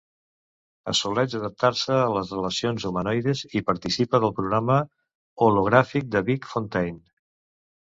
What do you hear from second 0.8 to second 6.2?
Assoleix adaptar-se a les relacions humanoides, i participa del programa hologràfic